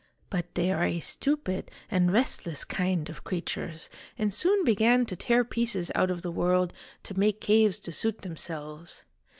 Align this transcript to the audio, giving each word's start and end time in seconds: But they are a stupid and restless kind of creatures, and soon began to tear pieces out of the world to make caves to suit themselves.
But 0.31 0.55
they 0.55 0.71
are 0.71 0.83
a 0.83 0.99
stupid 0.99 1.69
and 1.91 2.11
restless 2.11 2.63
kind 2.63 3.07
of 3.07 3.23
creatures, 3.23 3.87
and 4.17 4.33
soon 4.33 4.65
began 4.65 5.05
to 5.05 5.15
tear 5.15 5.43
pieces 5.45 5.91
out 5.93 6.09
of 6.09 6.23
the 6.23 6.31
world 6.31 6.73
to 7.03 7.19
make 7.19 7.39
caves 7.39 7.79
to 7.81 7.91
suit 7.91 8.23
themselves. 8.23 9.03